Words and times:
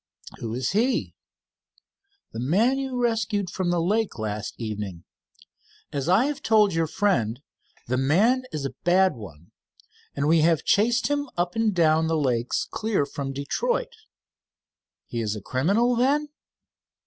"Who 0.39 0.55
is 0.55 0.71
he?" 0.71 1.13
"The 2.31 2.39
man 2.39 2.79
you 2.79 2.99
rescued 2.99 3.51
from 3.51 3.69
the 3.69 3.79
lake 3.79 4.17
last 4.17 4.55
evening. 4.57 5.03
As 5.93 6.09
I 6.09 6.25
have 6.25 6.41
told 6.41 6.73
your 6.73 6.87
friend, 6.87 7.39
the 7.87 7.97
man 7.97 8.45
is 8.51 8.65
a 8.65 8.73
bad 8.83 9.13
one, 9.13 9.51
and 10.15 10.27
we 10.27 10.41
have 10.41 10.63
chased 10.63 11.05
him 11.05 11.29
up 11.37 11.55
and 11.55 11.71
down 11.71 12.07
the 12.07 12.17
lakes 12.17 12.65
clear 12.71 13.05
from 13.05 13.31
Detroit." 13.31 13.95
"He 15.05 15.21
is 15.21 15.35
a 15.35 15.39
criminal, 15.41 15.95
then?" 15.95 16.29